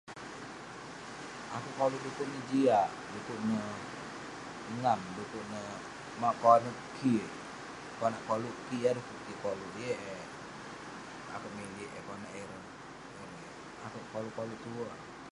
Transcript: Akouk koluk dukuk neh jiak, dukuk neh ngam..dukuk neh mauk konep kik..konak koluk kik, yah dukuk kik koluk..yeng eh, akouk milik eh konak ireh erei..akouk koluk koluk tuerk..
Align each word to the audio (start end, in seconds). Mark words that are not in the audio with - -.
Akouk 1.55 1.75
koluk 1.79 2.01
dukuk 2.05 2.27
neh 2.31 2.45
jiak, 2.49 2.89
dukuk 3.13 3.39
neh 3.47 3.65
ngam..dukuk 4.77 5.45
neh 5.51 5.67
mauk 6.21 6.37
konep 6.43 6.77
kik..konak 6.97 8.23
koluk 8.27 8.55
kik, 8.65 8.81
yah 8.83 8.95
dukuk 8.97 9.19
kik 9.25 9.37
koluk..yeng 9.43 10.01
eh, 10.13 10.23
akouk 11.35 11.53
milik 11.57 11.89
eh 11.97 12.03
konak 12.07 12.31
ireh 12.41 12.61
erei..akouk 13.21 14.05
koluk 14.13 14.33
koluk 14.37 14.59
tuerk.. 14.63 14.99